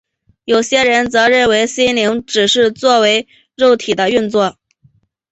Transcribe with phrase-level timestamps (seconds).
[0.45, 2.73] 有些人则认为心灵只是
[3.55, 4.57] 肉体的运作。